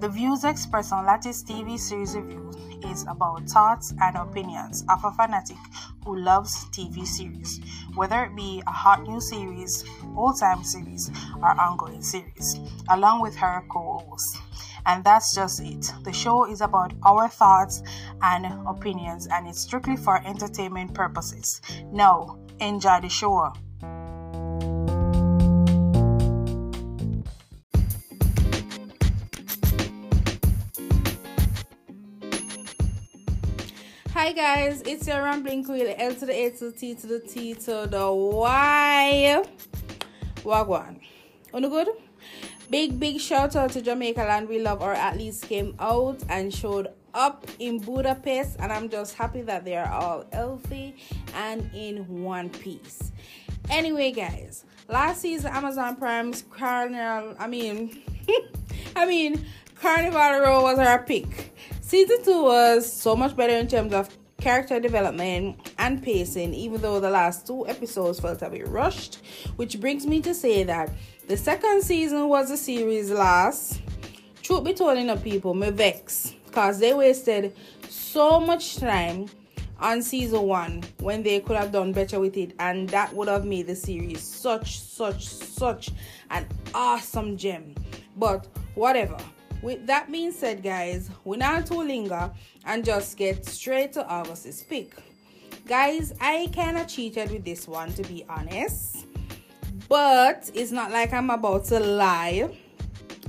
[0.00, 2.50] The views expressed on Latty's TV series review
[2.86, 5.58] is about thoughts and opinions of a fanatic
[6.06, 7.60] who loves TV series,
[7.94, 9.84] whether it be a hot new series,
[10.16, 11.10] old time series,
[11.42, 12.58] or ongoing series,
[12.88, 14.38] along with her co host.
[14.86, 15.92] And that's just it.
[16.02, 17.82] The show is about our thoughts
[18.22, 21.60] and opinions, and it's strictly for entertainment purposes.
[21.92, 23.52] Now, enjoy the show.
[34.20, 37.20] Hi guys, it's your rambling queen L to the A to the T to the
[37.20, 39.42] T to the Y.
[40.44, 41.00] Wagwan.
[41.54, 41.88] On good?
[42.68, 46.52] Big, big shout out to Jamaica Land We Love, or at least came out and
[46.52, 48.58] showed up in Budapest.
[48.60, 50.96] And I'm just happy that they are all healthy
[51.34, 53.12] and in one piece.
[53.70, 58.02] Anyway, guys, last season Amazon Prime's Carnival, I mean,
[58.96, 61.54] I mean, Carnival Row was our pick.
[61.90, 67.00] Season 2 was so much better in terms of character development and pacing, even though
[67.00, 69.18] the last two episodes felt a bit rushed.
[69.56, 70.92] Which brings me to say that
[71.26, 73.82] the second season was a series last.
[74.40, 76.36] Truth be told, enough people, me vex.
[76.46, 77.56] Because they wasted
[77.88, 79.26] so much time
[79.80, 82.54] on season one when they could have done better with it.
[82.60, 85.90] And that would have made the series such, such, such
[86.30, 87.74] an awesome gem.
[88.16, 88.46] But
[88.76, 89.16] whatever.
[89.62, 92.30] With that being said, guys, we're not to linger
[92.64, 94.94] and just get straight to August's pick.
[95.66, 99.06] Guys, I kind of cheated with this one to be honest.
[99.88, 102.50] But it's not like I'm about to lie.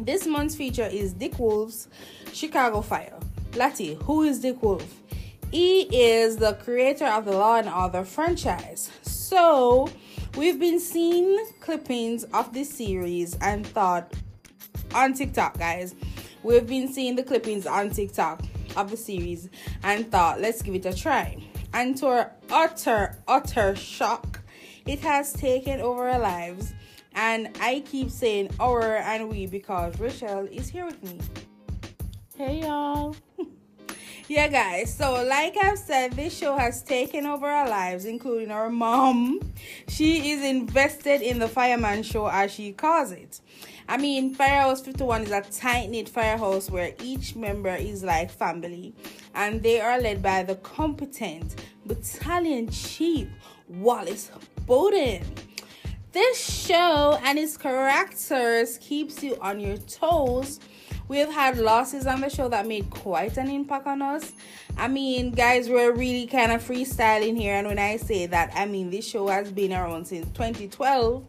[0.00, 1.88] This month's feature is Dick Wolf's
[2.32, 3.18] Chicago Fire.
[3.52, 5.02] Latty, who is Dick Wolf?
[5.50, 8.90] He is the creator of the Law and Order franchise.
[9.02, 9.88] So,
[10.36, 14.12] we've been seeing clippings of this series and thought
[14.94, 15.94] on TikTok, guys.
[16.42, 18.42] We've been seeing the clippings on TikTok
[18.76, 19.48] of the series
[19.82, 21.36] and thought, let's give it a try.
[21.72, 24.40] And to our utter, utter shock,
[24.86, 26.72] it has taken over our lives,
[27.14, 31.18] and I keep saying our and we because Rachel is here with me.
[32.36, 33.16] Hey, y'all.
[34.28, 34.94] yeah, guys.
[34.94, 39.40] So, like I've said, this show has taken over our lives, including our mom.
[39.88, 43.40] She is invested in the fireman show, as she calls it.
[43.86, 48.94] I mean, Firehouse 51 is a tight knit firehouse where each member is like family,
[49.34, 53.28] and they are led by the competent battalion chief
[53.68, 54.30] Wallace
[54.66, 55.22] Boden.
[56.12, 60.60] This show and its characters keeps you on your toes.
[61.06, 64.32] We've had losses on the show that made quite an impact on us.
[64.76, 68.64] I mean, guys, we're really kind of freestyling here, and when I say that, I
[68.64, 71.26] mean this show has been around since 2012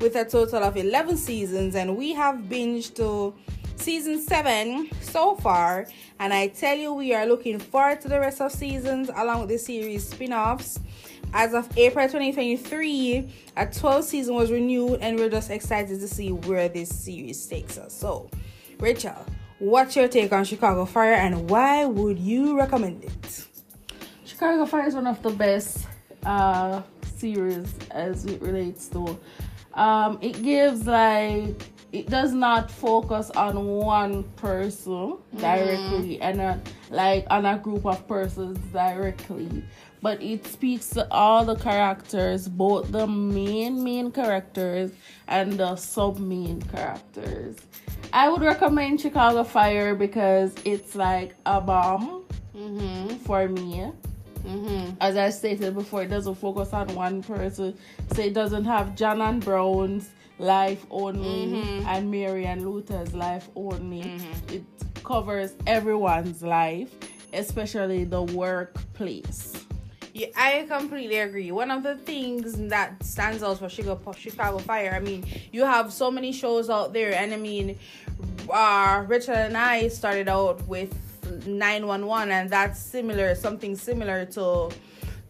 [0.00, 3.34] with a total of 11 seasons, and we have binged to
[3.76, 5.86] season 7 so far.
[6.20, 9.48] And I tell you, we are looking forward to the rest of seasons along with
[9.48, 10.78] the series spin offs
[11.34, 16.30] as of April 2023, a 12th season was renewed, and we're just excited to see
[16.30, 17.92] where this series takes us.
[17.92, 18.30] So,
[18.84, 19.16] Rachel,
[19.60, 23.46] what's your take on Chicago Fire and why would you recommend it?
[24.26, 25.86] Chicago Fire is one of the best
[26.26, 26.82] uh,
[27.16, 29.18] series as it relates to.
[29.72, 31.62] Um, it gives like
[31.92, 36.18] it does not focus on one person directly mm.
[36.20, 39.64] and a, like on a group of persons directly
[40.04, 44.90] but it speaks to all the characters, both the main main characters
[45.28, 47.56] and the sub main characters.
[48.12, 53.16] I would recommend Chicago Fire because it's like a bomb mm-hmm.
[53.18, 53.90] for me.
[54.44, 54.96] Mm-hmm.
[55.00, 57.76] As I stated before, it doesn't focus on one person,
[58.12, 61.86] so it doesn't have John and Brown's life only mm-hmm.
[61.86, 64.02] and Mary and Luther's life only.
[64.02, 64.54] Mm-hmm.
[64.54, 64.64] It
[65.02, 66.90] covers everyone's life,
[67.32, 69.54] especially the workplace.
[70.12, 71.50] Yeah, I completely agree.
[71.50, 75.92] One of the things that stands out for Chicago, Chicago Fire, I mean, you have
[75.92, 77.76] so many shows out there, and I mean,
[78.50, 80.94] uh, Richard and I started out with
[81.46, 84.70] 911, and that's similar, something similar to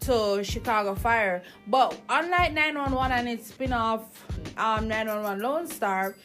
[0.00, 1.42] to Chicago Fire.
[1.68, 4.24] But unlike 911 and its spin off,
[4.56, 6.16] um, 911 Lone Star,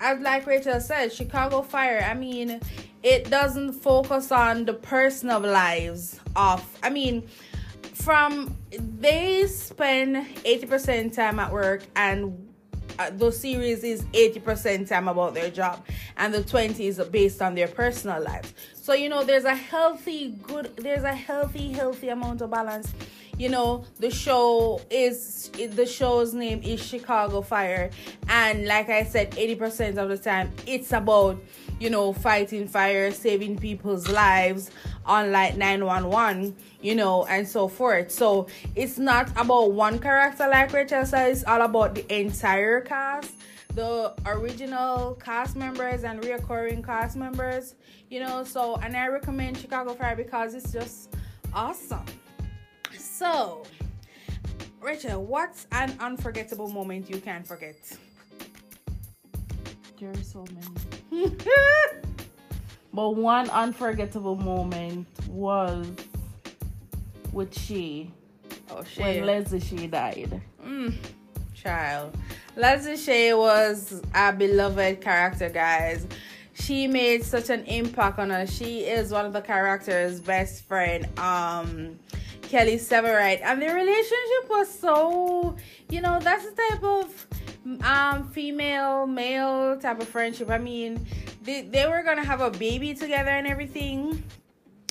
[0.00, 2.60] as like Rachel said, Chicago Fire, I mean,
[3.02, 7.28] it doesn't focus on the personal lives of, I mean,
[7.94, 12.49] from they spend 80% time at work and
[13.00, 15.84] uh, the series is 80% time about their job
[16.18, 20.30] and the 20 is based on their personal lives so you know there's a healthy
[20.42, 22.92] good there's a healthy healthy amount of balance.
[23.38, 27.90] You know the show is the show's name is chicago fire.
[28.28, 31.40] And like i said 80% of the time it's about
[31.80, 34.70] you know fighting fire saving people's lives
[35.06, 38.12] on like 911 you know and so forth.
[38.12, 38.46] So
[38.76, 43.32] it's not about one character like rachel it's all about the entire cast.
[43.74, 47.74] The original cast members and reoccurring cast members
[48.10, 51.14] you know so and i recommend chicago fire because it's just
[51.54, 52.04] awesome.
[52.92, 53.62] So
[54.82, 57.76] rachel what's an unforgettable moment you can't forget?
[59.98, 60.89] There are so many
[62.92, 65.86] but one unforgettable moment was
[67.32, 68.10] with Shay.
[68.70, 70.40] Oh shit when leslie Shay died.
[70.64, 70.94] Mm,
[71.54, 72.16] child.
[72.56, 76.06] Leslie Shay was a beloved character guys.
[76.54, 78.52] She made such an impact on us.
[78.52, 81.98] She is one of the characters' best friend, um,
[82.42, 85.56] Kelly Severide, and the relationship was so,
[85.88, 87.26] you know, that's the type of
[87.82, 90.50] um female male type of friendship.
[90.50, 91.04] I mean,
[91.42, 94.22] they they were gonna have a baby together and everything,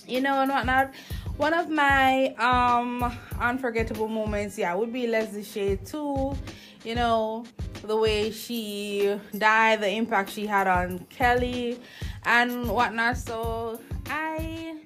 [0.07, 0.91] you know, and whatnot.
[1.37, 3.03] One of my um
[3.39, 6.35] unforgettable moments, yeah, would be Leslie Shay too.
[6.83, 7.45] You know,
[7.83, 11.79] the way she died, the impact she had on Kelly
[12.23, 13.17] and whatnot.
[13.17, 13.79] So
[14.09, 14.77] I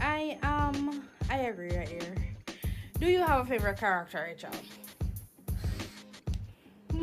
[0.00, 2.14] I um I agree right here.
[2.98, 4.50] Do you have a favorite character, Rachel?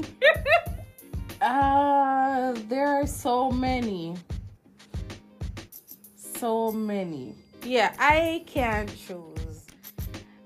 [1.41, 4.15] uh there are so many.
[6.15, 7.35] So many.
[7.63, 9.67] Yeah, I can't choose.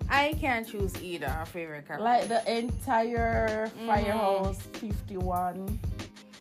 [0.10, 2.04] I can't choose either favorite character.
[2.04, 3.88] Like the entire mm-hmm.
[3.88, 4.94] Firehouse mm.
[5.08, 5.80] 51.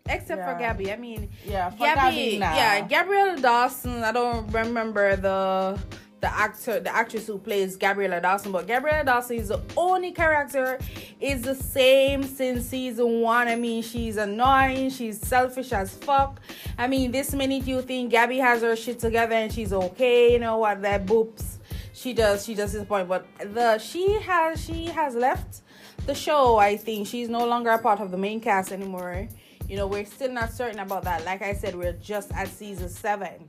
[0.06, 0.52] Except yeah.
[0.52, 0.92] for Gabby.
[0.92, 4.04] I mean, yeah, Gabby, Gabby yeah, Gabrielle Dawson.
[4.04, 5.80] I don't remember the
[6.24, 10.78] the actor, the actress who plays Gabriela Dawson, but Gabriela Dawson is the only character
[11.20, 13.46] is the same since season one.
[13.46, 16.40] I mean, she's annoying, she's selfish as fuck.
[16.78, 20.38] I mean, this minute you think Gabby has her shit together and she's okay, you
[20.38, 20.80] know what?
[20.80, 21.58] That boops
[21.92, 23.24] she does she does disappoint but
[23.54, 25.62] the she has she has left
[26.06, 29.28] the show i think she's no longer a part of the main cast anymore
[29.68, 32.88] you know we're still not certain about that like i said we're just at season
[32.88, 33.48] seven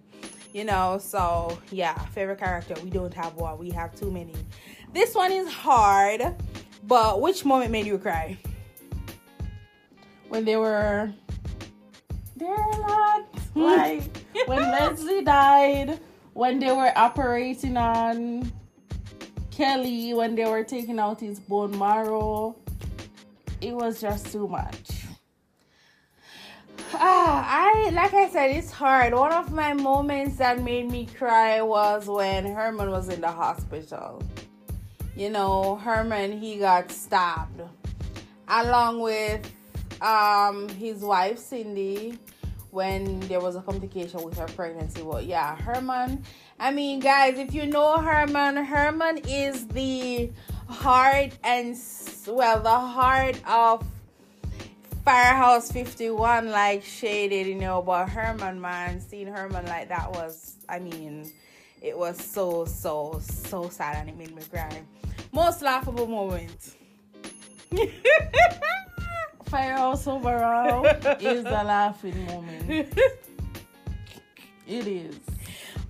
[0.55, 4.33] you know so yeah favorite character we don't have one we have too many.
[4.93, 6.33] This one is hard
[6.87, 8.37] but which moment made you cry?
[10.29, 11.11] When they were
[12.37, 13.21] there a lot
[13.53, 13.61] hmm?
[13.61, 14.03] like
[14.45, 15.99] when leslie died
[16.33, 18.51] when they were operating on
[19.51, 22.57] Kelly, when they were taking out his bone marrow,
[23.61, 24.94] it was just too much.
[27.07, 29.13] Ah, I like I said, it's hard.
[29.13, 34.23] One of my moments that made me cry was when Herrmann was in the hospital.
[35.15, 37.61] You know, Herrmann he got stabbed,
[38.47, 39.39] along with
[40.01, 42.17] um his wife Cindy
[42.71, 45.03] when there was a complication with her pregnancy.
[45.03, 46.23] Well, yeah, Herrmann.
[46.59, 50.31] I mean, guys, if you know Herrmann, Herrmann is the
[50.67, 51.77] heart and
[52.25, 53.85] well, the heart of
[55.05, 57.83] Firehouse 51, like shaded, you know.
[57.83, 61.31] But Herrmann, man, seeing Herrmann like that was, I mean,
[61.79, 64.81] it was so, so, so sad and it made me cry.
[65.31, 66.75] Most laughable moment.
[69.45, 70.85] Firehouse overall
[71.19, 72.97] is a laughing moment.
[74.67, 75.19] It is.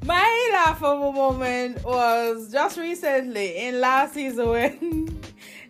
[0.03, 5.22] My laughable moment was just recently in last season when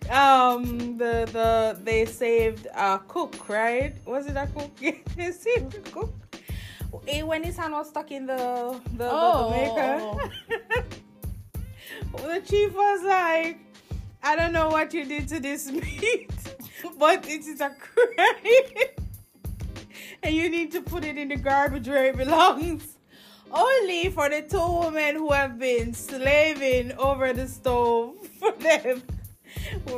[0.10, 3.96] um the the they saved a cook, right?
[4.06, 4.76] Was it a cook?
[5.16, 6.14] they saved a cook.
[7.08, 9.50] Eh, when his hand was stuck in the the, oh.
[9.50, 10.86] the, the maker.
[12.36, 13.60] the chief was like,
[14.24, 16.32] I don't know what you did to this meat
[16.98, 19.08] but it is a crime.
[20.24, 22.98] and you need to put it in the garbage where it belongs.
[23.52, 29.04] Only for the two women who have been slaving over the stove for them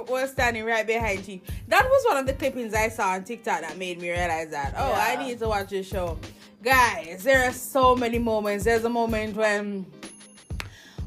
[0.09, 1.41] were standing right behind you.
[1.67, 4.73] That was one of the clippings I saw on TikTok that made me realize that,
[4.77, 5.15] oh, yeah.
[5.19, 6.19] I need to watch this show.
[6.63, 8.65] Guys, there are so many moments.
[8.65, 9.85] There's a moment when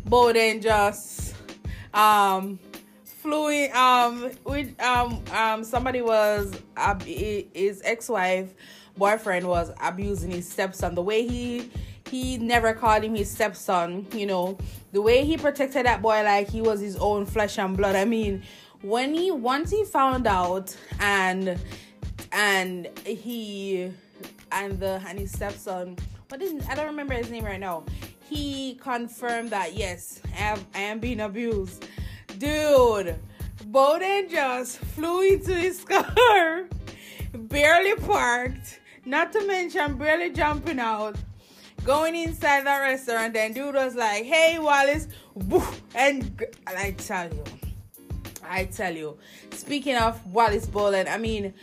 [0.04, 1.34] Boden just
[1.92, 2.58] um
[3.04, 8.54] flew in um with um um somebody was uh, his ex-wife
[8.96, 11.70] boyfriend was abusing his stepson the way he
[12.10, 14.58] he never called him his stepson you know.
[14.92, 17.94] The way he protected that boy like he was his own flesh and blood.
[17.94, 18.42] I mean
[18.82, 21.58] when he once he found out and
[22.32, 23.92] and he
[24.52, 25.96] and the and his stepson
[26.28, 27.84] what is i don't remember his name right now.
[28.28, 31.86] He confirmed that yes i, have, I am being abused.
[32.38, 33.16] Dude,
[33.66, 36.66] Boden just flew into his car,
[37.34, 41.16] barely parked, not to mention barely jumping out,
[41.84, 43.37] going inside the restaurant.
[43.37, 45.08] And dude was like, hey, Wallace,
[45.94, 47.44] and I tell you,
[48.44, 49.18] I tell you,
[49.52, 51.54] speaking of Wallace Boden, I mean,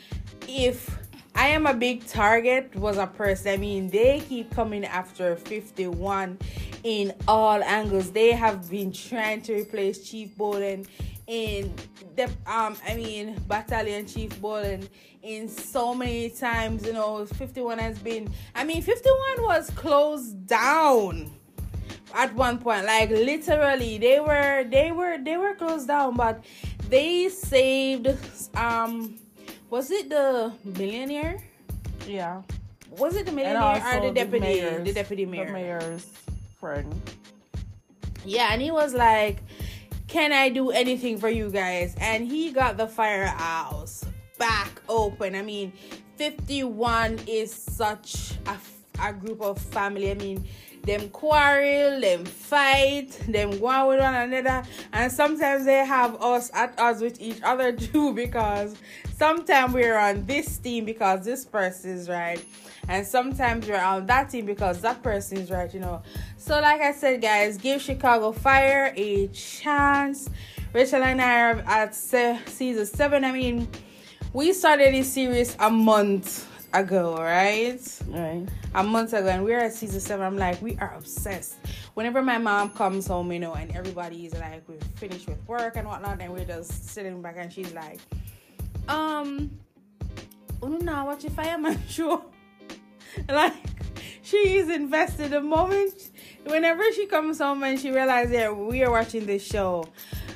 [0.47, 0.97] if
[1.38, 3.53] I am a big target was a person.
[3.53, 6.39] I mean, they keep coming after 51
[6.83, 8.09] in all angles.
[8.09, 10.88] They have been trying to replace Chief Boden
[11.27, 11.74] in
[12.15, 14.88] the um I mean Battalion Chief Boden
[15.22, 16.86] in so many times.
[16.86, 21.31] You know, 51 has been I mean 51 was closed down
[22.15, 26.41] at one point like literally they were they were they were closed down but
[26.89, 28.07] they saved
[28.55, 29.19] um
[29.69, 31.38] was it the millionaire?
[32.07, 32.41] Yeah.
[32.91, 34.46] Was it the millionaire or the deputy?
[34.46, 35.46] Mayor's, the deputy mayor.
[35.48, 36.05] The mayor's
[36.60, 36.93] friend.
[38.24, 39.43] Yeah, and he was like,
[40.07, 44.05] "Can I do anything for you guys?" And he got the firehouse
[44.37, 45.35] back open.
[45.35, 45.73] I mean,
[46.15, 48.57] 51 is such a,
[49.01, 50.11] a group of family.
[50.11, 50.47] I mean,
[50.87, 56.49] them quarrel, them fight, them go on with one another, and sometimes they have us
[56.53, 58.75] at us with each other too because
[59.15, 62.43] sometimes we're on this team because this person is right,
[62.88, 66.01] and sometimes you're on that team because that person is right, you know.
[66.38, 70.29] So, like I said, guys, give Chicago Fire a chance.
[70.74, 73.24] Rachel and I are at season seven.
[73.24, 73.67] I mean,
[74.34, 77.79] we started this series a month ago, right?
[78.07, 78.46] Right.
[78.75, 80.25] A month ago, and we're at season seven.
[80.25, 81.55] I'm like, we are obsessed.
[81.93, 85.88] Whenever my mom comes home, you know, and everybody's like, we're finished with work and
[85.88, 88.00] whatnot, and we're just sitting back, and she's like,
[88.88, 89.50] um,
[90.62, 92.25] oh no, watch a fireman show.
[93.29, 93.53] like,
[94.21, 95.31] she is invested.
[95.31, 96.09] The moment,
[96.45, 99.88] whenever she comes home and she realizes that we are watching this show,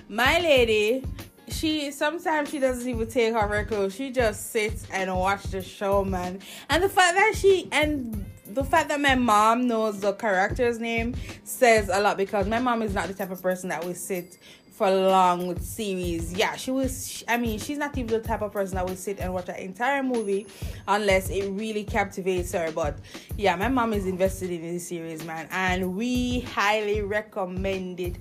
[0.10, 1.04] my lady
[1.52, 3.94] she sometimes she doesn't even take off her clothes.
[3.94, 6.40] She just sits and watch the show, man.
[6.70, 11.16] And the fact that she and the fact that my mom knows the character's name
[11.44, 14.38] says a lot because my mom is not the type of person that will sit
[14.82, 16.34] for long with series.
[16.34, 17.24] Yeah, she was.
[17.28, 19.58] I mean, she's not even the type of person that will sit and watch an
[19.58, 20.48] entire movie
[20.88, 22.72] unless it really captivates her.
[22.72, 22.98] But
[23.38, 28.16] yeah, my mom is invested in this series, man, and we highly recommend it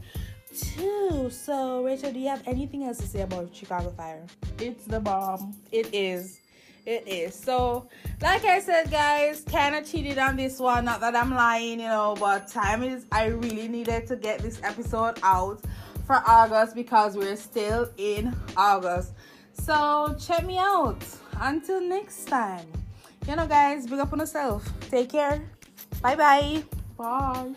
[0.55, 1.31] too.
[1.31, 4.27] So, Rachel, do you have anything else to say about Chicago Fire?
[4.59, 5.57] It's the bomb.
[5.73, 6.41] It is.
[6.85, 7.35] It is.
[7.35, 7.89] So,
[8.21, 10.85] like I said, guys, kind of cheated on this one.
[10.85, 13.07] Not that I'm lying, you know, but time is.
[13.11, 15.65] I really needed to get this episode out
[16.11, 19.13] for August because we're still in August.
[19.53, 21.05] So, check me out.
[21.41, 22.67] Until next time.
[23.29, 24.69] You know, guys, big up on yourself.
[24.91, 25.41] Take care.
[26.03, 26.65] Bye-bye.
[26.99, 27.55] Bye.